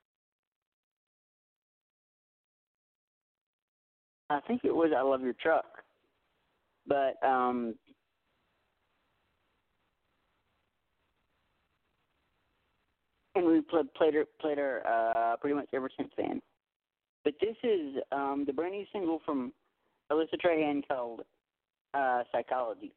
I 4.29 4.41
think 4.41 4.63
it 4.65 4.75
was 4.75 4.91
I 4.97 5.03
Love 5.03 5.23
Your 5.23 5.35
Truck. 5.35 5.65
But 6.87 7.15
um 7.27 7.75
and 13.35 13.47
we 13.47 13.61
played 13.63 13.93
played 13.95 14.15
her 14.15 14.25
played 14.41 14.59
her 14.59 14.83
uh 14.87 15.37
pretty 15.37 15.55
much 15.55 15.69
ever 15.75 15.91
since 15.97 16.11
then. 16.17 16.41
But 17.25 17.35
this 17.41 17.57
is 17.63 17.97
um 18.13 18.45
the 18.47 18.53
brand 18.53 18.73
new 18.73 18.85
single 18.93 19.21
from 19.25 19.53
Alyssa 20.11 20.41
Trahan 20.45 20.87
called 20.87 21.23
uh 21.95 22.23
Psychology. 22.33 22.93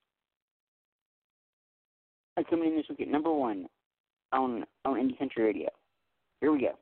And 2.37 2.47
coming 2.47 2.69
in 2.69 2.77
this 2.77 2.85
week 2.89 3.01
at 3.01 3.07
number 3.07 3.33
one 3.33 3.67
on 4.31 4.65
on 4.85 4.95
Indie 4.95 5.17
Country 5.17 5.43
Radio. 5.43 5.69
Here 6.41 6.51
we 6.51 6.61
go. 6.61 6.75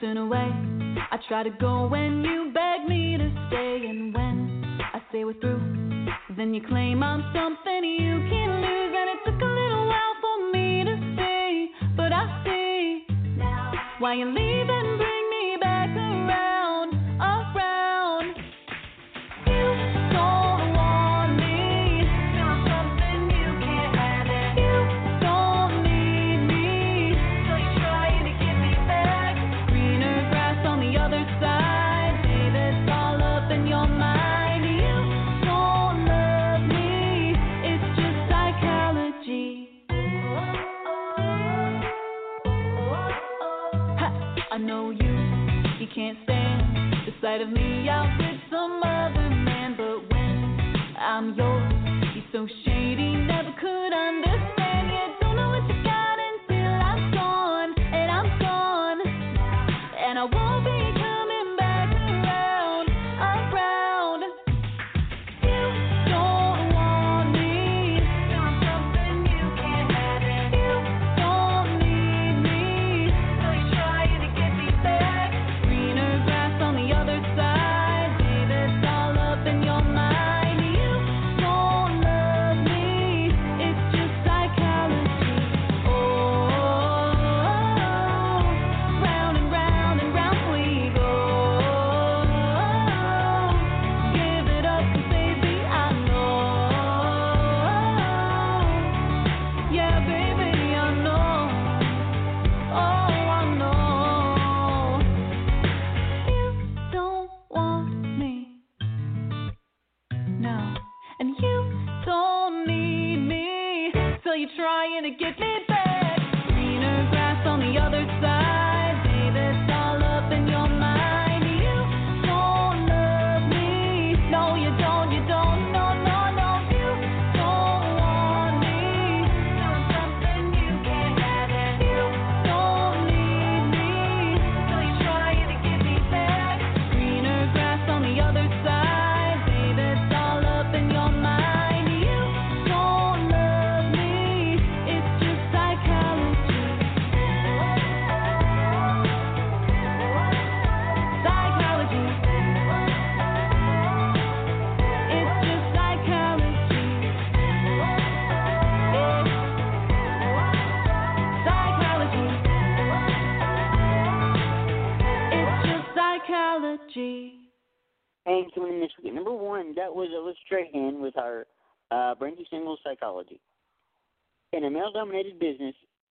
Turn 0.00 0.16
away. 0.16 0.50
I 1.12 1.18
try 1.28 1.42
to 1.42 1.50
go 1.50 1.86
when 1.86 2.24
you 2.24 2.50
beg 2.54 2.88
me 2.88 3.18
to 3.18 3.30
stay, 3.48 3.86
and 3.88 4.14
when 4.14 4.78
I 4.80 5.02
say 5.12 5.24
we're 5.24 5.34
through, 5.34 5.60
then 6.36 6.54
you 6.54 6.62
claim 6.66 7.02
I'm 7.02 7.22
something 7.34 7.84
you 7.84 8.18
can't 8.30 8.62
lose. 8.62 8.94
And 8.96 9.10
it 9.10 9.18
took 9.26 9.40
a 9.40 9.44
little 9.44 9.86
while 9.86 10.14
for 10.20 10.52
me 10.52 10.84
to 10.84 11.16
see, 11.16 11.70
but 11.96 12.12
I 12.12 12.42
see 12.44 13.04
now 13.36 13.72
why 13.98 14.14
you're 14.14 14.32
leaving. 14.32 15.09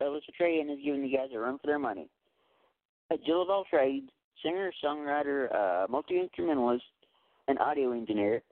Alyssa 0.03 0.31
Trahan 0.41 0.73
is 0.73 0.79
giving 0.85 1.03
the 1.03 1.17
guys 1.17 1.29
a 1.35 1.39
run 1.39 1.59
for 1.59 1.67
their 1.67 1.79
money. 1.79 2.09
A 3.11 3.17
Jill 3.19 3.43
of 3.43 3.51
all 3.51 3.65
trades, 3.69 4.09
singer, 4.43 4.73
songwriter, 4.85 5.55
uh, 5.55 5.87
multi 5.89 6.21
instrumentalist, 6.21 6.85
and 7.49 7.59
audio 7.59 7.93
engineer, 7.93 8.43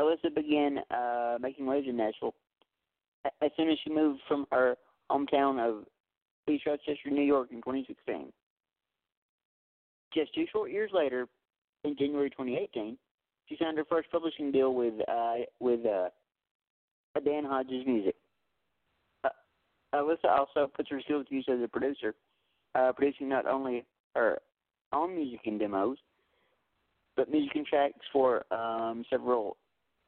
Alyssa 0.00 0.34
began 0.34 0.78
uh, 0.90 1.38
making 1.40 1.66
waves 1.66 1.86
in 1.88 1.96
Nashville 1.96 2.34
as 3.40 3.50
soon 3.56 3.70
as 3.70 3.78
she 3.82 3.90
moved 3.90 4.20
from 4.28 4.46
her 4.52 4.76
hometown 5.10 5.58
of 5.58 5.84
East 6.48 6.66
Rochester, 6.66 7.10
New 7.10 7.22
York 7.22 7.48
in 7.50 7.58
2016. 7.58 8.32
Just 10.12 10.34
two 10.34 10.44
short 10.52 10.70
years 10.70 10.90
later, 10.92 11.26
in 11.84 11.96
January 11.96 12.30
2018, 12.30 12.96
she 13.48 13.56
signed 13.60 13.78
her 13.78 13.84
first 13.84 14.10
publishing 14.10 14.52
deal 14.52 14.74
with 14.74 14.94
uh, 15.08 15.34
with 15.60 15.80
uh, 15.86 16.08
Dan 17.24 17.44
Hodges 17.44 17.86
Music. 17.86 18.14
Alyssa 19.94 20.28
also 20.28 20.70
puts 20.74 20.90
her 20.90 21.00
skills 21.00 21.26
to 21.28 21.34
use 21.34 21.46
as 21.48 21.60
a 21.62 21.68
producer, 21.68 22.14
uh, 22.74 22.92
producing 22.92 23.28
not 23.28 23.46
only 23.46 23.84
her 24.14 24.38
own 24.92 25.14
music 25.14 25.40
and 25.46 25.58
demos, 25.58 25.98
but 27.16 27.30
music 27.30 27.54
and 27.54 27.66
tracks 27.66 27.94
for 28.12 28.44
um, 28.52 29.04
several 29.08 29.56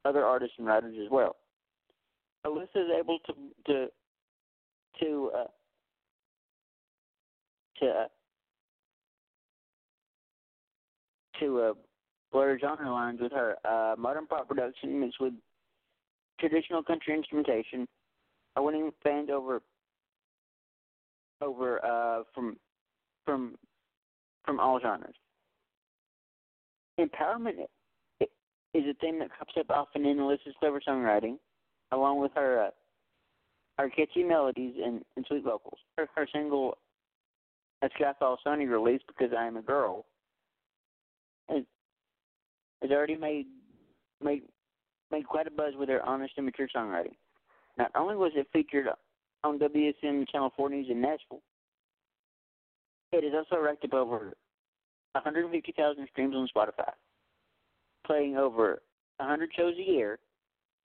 other 0.04 0.24
artists 0.24 0.54
and 0.58 0.66
writers 0.66 0.96
as 1.02 1.10
well. 1.10 1.36
Alyssa 2.44 2.76
is 2.76 2.90
able 2.98 3.18
to 3.26 3.32
to 3.66 3.86
to 5.00 5.30
uh, 5.36 5.44
to 7.80 7.86
uh, 7.86 8.06
to 11.40 11.60
uh, 11.60 11.72
blur 12.32 12.58
genre 12.58 12.90
lines 12.90 13.20
with 13.20 13.32
her 13.32 13.56
uh, 13.64 13.94
modern 13.98 14.26
pop 14.26 14.48
production 14.48 15.00
mixed 15.00 15.20
with 15.20 15.32
traditional 16.38 16.82
country 16.82 17.14
instrumentation, 17.14 17.86
winning 18.56 18.92
fans 19.02 19.28
over 19.32 19.60
over 21.40 21.84
uh, 21.84 22.22
from 22.34 22.56
from 23.24 23.56
from 24.44 24.60
all 24.60 24.80
genres. 24.80 25.14
Empowerment 26.98 27.66
is 28.20 28.84
a 28.84 28.94
theme 29.00 29.18
that 29.18 29.30
comes 29.36 29.52
up 29.58 29.70
often 29.70 30.06
in 30.06 30.18
Alyssa's 30.18 30.54
clever 30.58 30.80
songwriting, 30.86 31.38
along 31.92 32.20
with 32.20 32.32
her 32.34 32.66
uh, 32.66 32.70
her 33.78 33.90
catchy 33.90 34.22
melodies 34.22 34.74
and, 34.82 35.02
and 35.16 35.26
sweet 35.26 35.44
vocals. 35.44 35.78
Her, 35.96 36.08
her 36.14 36.26
single 36.32 36.78
"A 37.82 37.88
Skyfall 37.90 38.36
Sunny" 38.42 38.66
released 38.66 39.04
because 39.06 39.34
I 39.36 39.46
am 39.46 39.56
a 39.56 39.62
girl 39.62 40.06
has, 41.48 41.62
has 42.82 42.90
already 42.90 43.16
made 43.16 43.46
made 44.22 44.42
made 45.10 45.26
quite 45.26 45.46
a 45.46 45.50
buzz 45.50 45.74
with 45.78 45.88
her 45.88 46.04
honest 46.04 46.34
and 46.36 46.46
mature 46.46 46.68
songwriting. 46.74 47.16
Not 47.78 47.90
only 47.94 48.16
was 48.16 48.32
it 48.34 48.48
featured 48.52 48.88
on 49.46 49.58
WSM 49.58 50.28
Channel 50.28 50.52
4 50.56 50.70
News 50.70 50.86
in 50.90 51.00
Nashville, 51.00 51.42
it 53.12 53.24
has 53.24 53.32
also 53.32 53.62
racked 53.62 53.84
up 53.84 53.94
over 53.94 54.34
150,000 55.12 56.08
streams 56.10 56.34
on 56.34 56.48
Spotify, 56.54 56.90
playing 58.06 58.36
over 58.36 58.82
100 59.18 59.50
shows 59.56 59.74
a 59.78 59.90
year. 59.90 60.18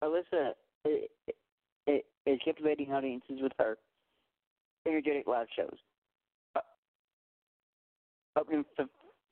Alyssa 0.03 0.51
is 0.85 2.39
captivating 2.45 2.91
audiences 2.93 3.39
with 3.41 3.51
her 3.59 3.77
energetic 4.87 5.27
live 5.27 5.47
shows. 5.55 5.77
Uh, 6.55 6.59
opening 8.37 8.65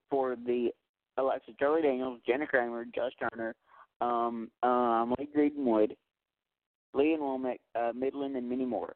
for 0.09 0.35
the 0.45 0.69
Alexa 1.17 1.51
Charlie 1.59 1.81
Daniels, 1.81 2.19
Jana 2.27 2.47
Kramer, 2.47 2.85
Josh 2.93 3.11
Turner, 3.19 3.55
um, 4.01 4.49
um, 4.63 5.15
Lee 5.17 5.27
Greenwood, 5.33 5.95
Lee 6.93 7.13
Ann 7.13 7.19
Womack, 7.19 7.59
uh, 7.75 7.91
Midland, 7.95 8.35
and 8.35 8.49
many 8.49 8.65
more. 8.65 8.95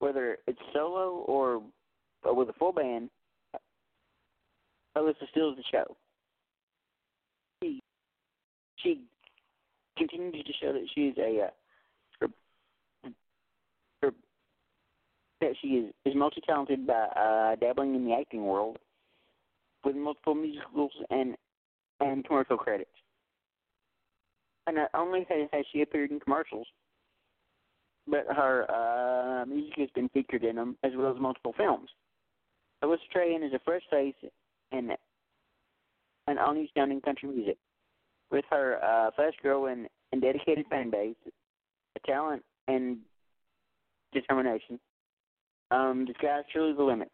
Whether 0.00 0.38
it's 0.46 0.58
solo 0.72 1.24
or, 1.26 1.62
with 2.24 2.48
a 2.48 2.52
full 2.54 2.72
band, 2.72 3.10
Alyssa 4.96 5.28
steals 5.30 5.56
the 5.56 5.62
show. 5.70 5.96
She 7.62 7.82
she 8.82 9.00
continues 9.96 10.44
to 10.44 10.52
show 10.60 10.72
that 10.72 10.86
she 10.94 11.08
is 11.08 11.18
a 11.18 11.46
uh, 11.46 11.50
her, 12.20 12.28
her, 14.02 14.12
that 15.40 15.54
she 15.60 15.68
is 15.68 15.92
is 16.04 16.14
multi 16.14 16.40
talented 16.46 16.86
by 16.86 16.92
uh, 16.94 17.56
dabbling 17.56 17.94
in 17.94 18.04
the 18.04 18.14
acting 18.14 18.44
world 18.44 18.78
with 19.84 19.96
multiple 19.96 20.34
musicals 20.34 20.92
and 21.10 21.36
and 22.00 22.24
commercial 22.24 22.56
credits. 22.56 22.90
And 24.66 24.76
not 24.76 24.90
only 24.94 25.26
has, 25.28 25.48
has 25.52 25.64
she 25.72 25.82
appeared 25.82 26.10
in 26.10 26.20
commercials, 26.20 26.66
but 28.10 28.26
her 28.34 28.66
uh, 28.70 29.46
music 29.46 29.74
has 29.76 29.90
been 29.94 30.08
featured 30.10 30.44
in 30.44 30.56
them 30.56 30.76
as 30.84 30.92
well 30.96 31.12
as 31.12 31.20
multiple 31.20 31.54
films. 31.56 31.88
Alyssa 32.82 32.98
Trahan 33.14 33.46
is 33.46 33.52
a 33.52 33.60
fresh 33.64 33.82
face 33.90 34.14
in 34.72 34.90
an 36.26 36.36
new 36.54 36.66
sounding 36.76 37.00
country 37.00 37.28
music. 37.28 37.56
With 38.30 38.44
her 38.50 38.78
uh, 38.82 39.10
fast 39.16 39.36
growing 39.42 39.86
and 40.12 40.20
dedicated 40.20 40.66
fan 40.68 40.90
base, 40.90 41.16
talent 42.06 42.42
and 42.68 42.98
determination, 44.12 44.78
um, 45.70 46.04
the 46.06 46.14
sky's 46.18 46.44
truly 46.52 46.74
the 46.74 46.82
limit. 46.82 47.10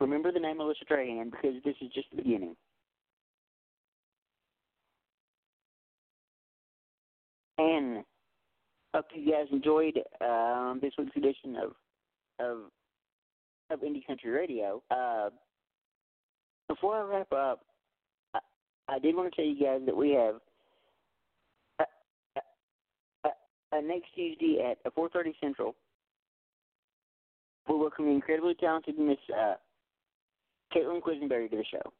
Remember 0.00 0.30
the 0.30 0.40
name 0.40 0.58
Alyssa 0.58 0.86
Trahan 0.90 1.30
because 1.30 1.56
this 1.64 1.74
is 1.80 1.90
just 1.92 2.08
the 2.10 2.22
beginning. 2.22 2.54
And 7.58 8.04
hope 8.96 9.06
you 9.12 9.30
guys 9.30 9.46
enjoyed 9.52 9.98
um, 10.22 10.78
this 10.80 10.92
week's 10.96 11.14
edition 11.16 11.56
of 11.56 11.72
of 12.38 12.58
of 13.70 13.80
Indie 13.80 14.06
Country 14.06 14.30
Radio. 14.30 14.82
Uh, 14.90 15.28
before 16.66 16.96
I 16.96 17.02
wrap 17.02 17.30
up, 17.32 17.60
I, 18.32 18.38
I 18.88 18.98
did 18.98 19.14
want 19.14 19.30
to 19.30 19.36
tell 19.36 19.44
you 19.44 19.62
guys 19.62 19.80
that 19.84 19.94
we 19.94 20.10
have 20.12 20.36
uh, 21.78 22.40
uh, 23.26 23.28
uh, 23.76 23.80
next 23.82 24.06
Tuesday 24.14 24.64
at 24.64 24.94
4:30 24.94 25.34
Central. 25.42 25.74
We're 27.68 27.76
welcoming 27.76 28.14
incredibly 28.14 28.54
talented 28.54 28.98
Miss 28.98 29.18
uh, 29.30 29.56
Caitlin 30.74 31.02
Quisenberry 31.02 31.50
to 31.50 31.56
the 31.56 31.64
show. 31.70 31.92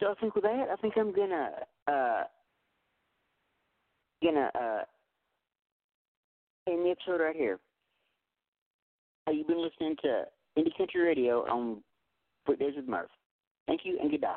So 0.00 0.10
I 0.10 0.14
think 0.14 0.34
with 0.34 0.44
that, 0.44 0.66
I 0.72 0.76
think 0.76 0.94
I'm 0.96 1.14
gonna 1.14 1.50
uh 1.86 2.22
gonna 4.22 4.50
uh 4.54 4.82
the 6.66 6.90
episode 6.90 7.22
right 7.22 7.36
here. 7.36 7.58
Uh, 9.26 9.32
you've 9.32 9.46
been 9.46 9.62
listening 9.62 9.96
to 10.02 10.24
Indie 10.58 10.76
Country 10.76 11.00
Radio 11.00 11.44
on 11.50 11.82
Weekdays 12.46 12.74
with 12.76 12.88
Murph. 12.88 13.10
Thank 13.66 13.80
you 13.84 13.98
and 14.00 14.10
goodbye. 14.10 14.36